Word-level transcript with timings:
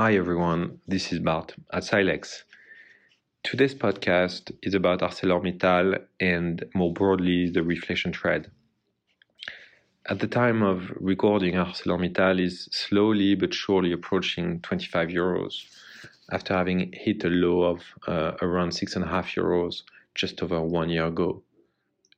Hi 0.00 0.14
everyone, 0.14 0.78
this 0.86 1.12
is 1.12 1.18
Bart 1.18 1.56
at 1.72 1.82
Silex. 1.82 2.44
Today's 3.42 3.74
podcast 3.74 4.52
is 4.62 4.74
about 4.74 5.00
ArcelorMittal 5.00 6.00
and 6.20 6.64
more 6.72 6.92
broadly 6.92 7.50
the 7.50 7.62
reflation 7.62 8.12
trend. 8.12 8.48
At 10.08 10.20
the 10.20 10.28
time 10.28 10.62
of 10.62 10.92
recording, 11.00 11.54
ArcelorMittal 11.54 12.40
is 12.40 12.68
slowly 12.70 13.34
but 13.34 13.52
surely 13.52 13.90
approaching 13.90 14.60
25 14.60 15.08
euros 15.08 15.64
after 16.30 16.54
having 16.54 16.92
hit 16.92 17.24
a 17.24 17.28
low 17.28 17.62
of 17.62 17.82
uh, 18.06 18.36
around 18.40 18.70
6.5 18.70 19.04
euros 19.34 19.82
just 20.14 20.40
over 20.44 20.62
one 20.62 20.90
year 20.90 21.06
ago. 21.06 21.42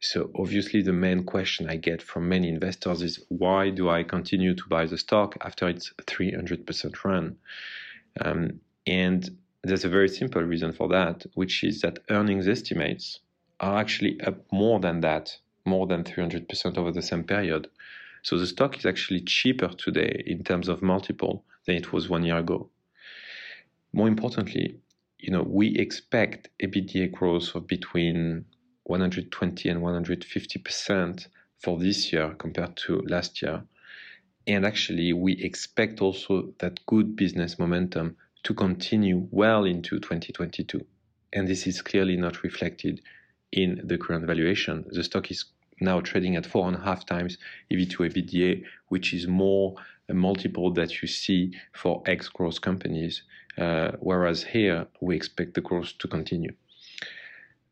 So, 0.00 0.30
obviously, 0.38 0.82
the 0.82 0.92
main 0.92 1.24
question 1.24 1.68
I 1.70 1.76
get 1.76 2.02
from 2.02 2.28
many 2.28 2.48
investors 2.48 3.02
is 3.02 3.24
why 3.28 3.70
do 3.70 3.88
I 3.88 4.02
continue 4.02 4.54
to 4.54 4.68
buy 4.68 4.86
the 4.86 4.98
stock 4.98 5.36
after 5.40 5.68
its 5.68 5.92
300% 6.02 7.04
run? 7.04 7.36
Um, 8.20 8.60
and 8.86 9.28
there's 9.64 9.84
a 9.84 9.88
very 9.88 10.08
simple 10.08 10.42
reason 10.42 10.72
for 10.72 10.88
that, 10.88 11.24
which 11.34 11.64
is 11.64 11.80
that 11.80 11.98
earnings 12.10 12.46
estimates 12.46 13.20
are 13.58 13.78
actually 13.78 14.20
up 14.20 14.36
more 14.52 14.80
than 14.80 15.00
that, 15.00 15.36
more 15.64 15.86
than 15.86 16.04
300% 16.04 16.76
over 16.76 16.92
the 16.92 17.02
same 17.02 17.24
period. 17.24 17.68
So 18.22 18.38
the 18.38 18.46
stock 18.46 18.76
is 18.76 18.86
actually 18.86 19.20
cheaper 19.20 19.68
today 19.68 20.22
in 20.26 20.44
terms 20.44 20.68
of 20.68 20.82
multiple 20.82 21.44
than 21.66 21.76
it 21.76 21.92
was 21.92 22.08
one 22.08 22.24
year 22.24 22.38
ago. 22.38 22.68
More 23.92 24.08
importantly, 24.08 24.78
you 25.18 25.30
know, 25.30 25.42
we 25.42 25.74
expect 25.76 26.50
EBITDA 26.62 27.12
growth 27.12 27.54
of 27.54 27.66
between 27.66 28.44
120 28.86 29.68
and 29.68 29.82
150% 29.82 31.26
for 31.58 31.78
this 31.78 32.12
year 32.12 32.34
compared 32.38 32.76
to 32.76 33.02
last 33.08 33.42
year. 33.42 33.62
And 34.46 34.64
actually, 34.64 35.12
we 35.12 35.32
expect 35.32 36.00
also 36.00 36.52
that 36.60 36.84
good 36.86 37.16
business 37.16 37.58
momentum 37.58 38.16
to 38.44 38.54
continue 38.54 39.26
well 39.32 39.64
into 39.64 39.98
2022. 39.98 40.84
And 41.32 41.48
this 41.48 41.66
is 41.66 41.82
clearly 41.82 42.16
not 42.16 42.44
reflected 42.44 43.00
in 43.50 43.80
the 43.82 43.98
current 43.98 44.26
valuation. 44.26 44.84
The 44.88 45.02
stock 45.02 45.30
is 45.30 45.46
now 45.80 46.00
trading 46.00 46.36
at 46.36 46.46
four 46.46 46.68
and 46.68 46.76
a 46.76 46.80
half 46.80 47.04
times 47.04 47.38
EV 47.72 47.88
to 47.90 48.04
EBITDA, 48.04 48.62
which 48.88 49.12
is 49.12 49.26
more 49.26 49.74
a 50.08 50.14
multiple 50.14 50.72
that 50.74 51.02
you 51.02 51.08
see 51.08 51.52
for 51.74 52.02
ex 52.06 52.28
growth 52.28 52.60
companies. 52.60 53.22
Uh, 53.58 53.92
whereas 53.98 54.44
here, 54.44 54.86
we 55.00 55.16
expect 55.16 55.54
the 55.54 55.60
growth 55.60 55.98
to 55.98 56.06
continue. 56.06 56.52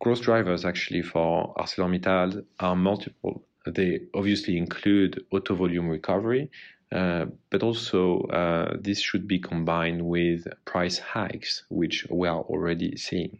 Growth 0.00 0.22
drivers 0.22 0.64
actually 0.64 1.02
for 1.02 1.54
ArcelorMittal 1.56 2.42
are 2.58 2.74
multiple. 2.74 3.44
They 3.66 4.00
obviously 4.14 4.56
include 4.56 5.22
auto 5.30 5.54
volume 5.54 5.88
recovery, 5.88 6.50
uh, 6.90 7.26
but 7.50 7.62
also 7.62 8.22
uh, 8.28 8.78
this 8.80 8.98
should 8.98 9.28
be 9.28 9.38
combined 9.38 10.00
with 10.06 10.46
price 10.64 10.98
hikes, 10.98 11.64
which 11.68 12.06
we 12.10 12.26
are 12.28 12.40
already 12.40 12.96
seeing. 12.96 13.38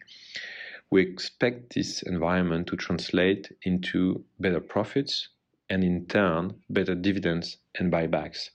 We 0.90 1.00
expect 1.00 1.74
this 1.74 2.02
environment 2.02 2.66
to 2.66 2.76
translate 2.76 3.50
into 3.62 4.22
better 4.38 4.60
profits 4.60 5.28
and 5.70 5.82
in 5.82 6.04
turn 6.06 6.56
better 6.68 6.94
dividends 6.94 7.56
and 7.78 7.90
buybacks, 7.90 8.50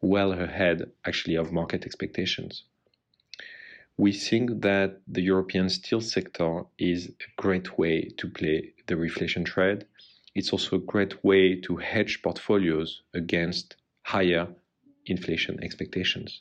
well 0.00 0.32
ahead 0.32 0.92
actually 1.04 1.34
of 1.34 1.50
market 1.50 1.84
expectations. 1.84 2.62
We 4.00 4.12
think 4.12 4.62
that 4.62 5.02
the 5.06 5.20
European 5.20 5.68
steel 5.68 6.00
sector 6.00 6.62
is 6.78 7.08
a 7.08 7.42
great 7.42 7.76
way 7.76 8.08
to 8.16 8.30
play 8.30 8.72
the 8.86 8.94
reflation 8.94 9.44
trade. 9.44 9.84
It's 10.34 10.54
also 10.54 10.76
a 10.76 10.86
great 10.92 11.22
way 11.22 11.60
to 11.66 11.76
hedge 11.76 12.22
portfolios 12.22 13.02
against 13.12 13.76
higher 14.04 14.48
inflation 15.04 15.62
expectations. 15.62 16.40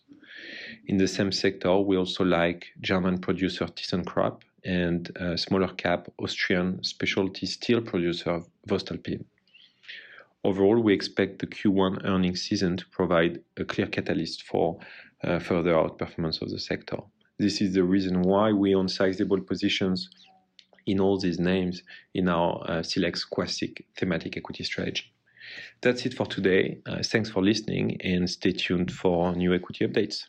In 0.88 0.96
the 1.00 1.08
same 1.10 1.34
sector, 1.34 1.78
we 1.80 1.98
also 1.98 2.24
like 2.24 2.68
German 2.80 3.18
producer 3.18 3.66
ThyssenKrupp 3.66 4.40
and 4.64 5.12
smaller 5.36 5.74
cap 5.74 6.08
Austrian 6.18 6.81
specialty 6.81 7.46
steel 7.46 7.81
producer 7.81 8.42
Voestalpine. 8.69 9.25
Overall, 10.46 10.80
we 10.80 10.94
expect 10.94 11.40
the 11.40 11.48
Q1 11.48 12.06
earnings 12.06 12.42
season 12.42 12.78
to 12.78 12.86
provide 12.88 13.42
a 13.58 13.66
clear 13.66 13.88
catalyst 13.88 14.44
for 14.44 14.80
uh, 15.25 15.40
further 15.40 15.74
outperformance 15.74 16.42
of 16.42 16.52
the 16.52 16.59
sector. 16.59 17.00
This 17.39 17.61
is 17.61 17.73
the 17.73 17.83
reason 17.83 18.22
why 18.22 18.51
we 18.51 18.75
own 18.75 18.89
sizable 18.89 19.39
positions 19.39 20.09
in 20.85 21.00
all 21.00 21.17
these 21.17 21.39
names 21.39 21.83
in 22.13 22.27
our 22.27 22.63
uh, 22.69 22.83
Silex 22.83 23.23
Classic 23.23 23.85
thematic 23.97 24.35
equity 24.35 24.66
strategy. 24.66 25.05
That's 25.81 26.05
it 26.05 26.13
for 26.13 26.25
today. 26.25 26.79
Uh, 26.85 27.01
thanks 27.01 27.29
for 27.29 27.41
listening 27.41 27.97
and 28.01 28.29
stay 28.29 28.51
tuned 28.51 28.91
for 28.91 29.33
new 29.35 29.53
equity 29.53 29.88
updates. 29.88 30.25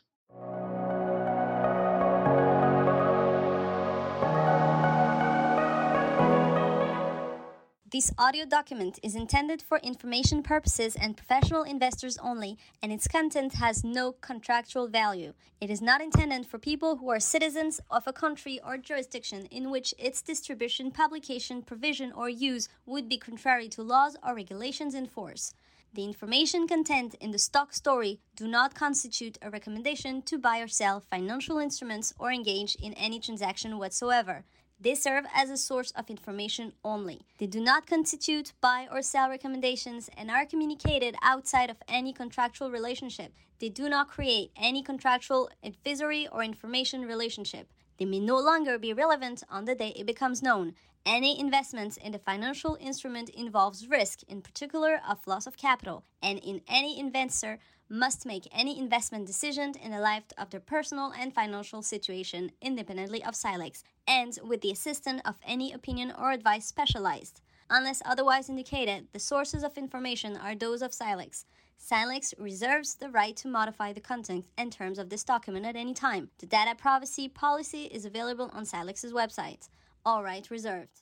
This 7.91 8.09
audio 8.17 8.45
document 8.45 8.99
is 9.03 9.15
intended 9.15 9.61
for 9.61 9.77
information 9.79 10.43
purposes 10.43 10.95
and 10.95 11.17
professional 11.17 11.63
investors 11.63 12.17
only, 12.23 12.57
and 12.81 12.89
its 12.89 13.05
content 13.05 13.55
has 13.55 13.83
no 13.83 14.13
contractual 14.13 14.87
value. 14.87 15.33
It 15.59 15.69
is 15.69 15.81
not 15.81 15.99
intended 15.99 16.45
for 16.45 16.57
people 16.57 16.95
who 16.95 17.09
are 17.09 17.19
citizens 17.19 17.81
of 17.89 18.07
a 18.07 18.13
country 18.13 18.61
or 18.65 18.77
jurisdiction 18.77 19.45
in 19.47 19.71
which 19.71 19.93
its 19.99 20.21
distribution, 20.21 20.91
publication, 20.91 21.63
provision, 21.63 22.13
or 22.13 22.29
use 22.29 22.69
would 22.85 23.09
be 23.09 23.17
contrary 23.17 23.67
to 23.67 23.83
laws 23.83 24.15
or 24.25 24.35
regulations 24.35 24.95
in 24.95 25.07
force. 25.07 25.53
The 25.93 26.05
information 26.05 26.69
contained 26.69 27.15
in 27.19 27.31
the 27.31 27.37
stock 27.37 27.73
story 27.73 28.21
do 28.37 28.47
not 28.47 28.73
constitute 28.73 29.37
a 29.41 29.49
recommendation 29.49 30.21
to 30.21 30.37
buy 30.37 30.59
or 30.59 30.69
sell 30.69 31.01
financial 31.01 31.57
instruments 31.57 32.13
or 32.17 32.31
engage 32.31 32.75
in 32.75 32.93
any 32.93 33.19
transaction 33.19 33.77
whatsoever. 33.77 34.45
They 34.81 34.95
serve 34.95 35.25
as 35.31 35.51
a 35.51 35.57
source 35.57 35.91
of 35.91 36.09
information 36.09 36.73
only. 36.83 37.21
They 37.37 37.45
do 37.45 37.61
not 37.61 37.85
constitute 37.85 38.53
buy 38.61 38.87
or 38.91 39.03
sell 39.03 39.29
recommendations 39.29 40.09
and 40.17 40.31
are 40.31 40.43
communicated 40.43 41.15
outside 41.21 41.69
of 41.69 41.77
any 41.87 42.13
contractual 42.13 42.71
relationship. 42.71 43.31
They 43.59 43.69
do 43.69 43.87
not 43.87 44.09
create 44.09 44.49
any 44.55 44.81
contractual 44.81 45.51
advisory 45.63 46.27
or 46.27 46.43
information 46.43 47.03
relationship. 47.03 47.67
They 47.99 48.05
may 48.05 48.19
no 48.19 48.39
longer 48.39 48.79
be 48.79 48.91
relevant 48.91 49.43
on 49.51 49.65
the 49.65 49.75
day 49.75 49.93
it 49.95 50.07
becomes 50.07 50.41
known. 50.41 50.73
Any 51.05 51.39
investments 51.39 51.97
in 51.97 52.11
the 52.11 52.17
financial 52.17 52.75
instrument 52.81 53.29
involves 53.29 53.87
risk, 53.87 54.23
in 54.27 54.41
particular 54.41 54.99
of 55.07 55.27
loss 55.27 55.45
of 55.45 55.57
capital, 55.57 56.03
and 56.23 56.39
in 56.39 56.61
any 56.67 56.99
investor 56.99 57.59
must 57.91 58.25
make 58.25 58.47
any 58.53 58.79
investment 58.79 59.27
decision 59.27 59.73
in 59.83 59.91
the 59.91 59.99
light 59.99 60.31
of 60.37 60.49
their 60.49 60.61
personal 60.61 61.11
and 61.19 61.35
financial 61.35 61.81
situation 61.81 62.49
independently 62.61 63.21
of 63.21 63.35
Silex 63.35 63.83
and 64.07 64.39
with 64.43 64.61
the 64.61 64.71
assistance 64.71 65.21
of 65.25 65.35
any 65.45 65.73
opinion 65.73 66.13
or 66.17 66.31
advice 66.31 66.65
specialized. 66.65 67.41
Unless 67.69 68.01
otherwise 68.05 68.49
indicated, 68.49 69.07
the 69.11 69.19
sources 69.19 69.61
of 69.61 69.77
information 69.77 70.37
are 70.37 70.55
those 70.55 70.81
of 70.81 70.93
Silex. 70.93 71.45
Silex 71.77 72.33
reserves 72.37 72.95
the 72.95 73.09
right 73.09 73.35
to 73.35 73.49
modify 73.49 73.91
the 73.91 73.99
content 73.99 74.45
and 74.57 74.71
terms 74.71 74.97
of 74.97 75.09
this 75.09 75.25
document 75.25 75.65
at 75.65 75.75
any 75.75 75.93
time. 75.93 76.29
The 76.39 76.45
data 76.45 76.75
privacy 76.75 77.27
policy 77.27 77.85
is 77.85 78.05
available 78.05 78.51
on 78.53 78.65
Silex's 78.65 79.11
website. 79.11 79.67
All 80.05 80.23
rights 80.23 80.49
reserved. 80.49 81.01